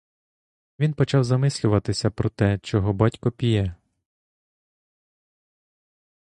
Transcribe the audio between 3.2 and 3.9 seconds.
п'є.